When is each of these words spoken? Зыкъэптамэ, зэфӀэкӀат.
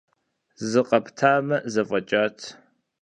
Зыкъэптамэ, 0.69 1.57
зэфӀэкӀат. 1.73 2.39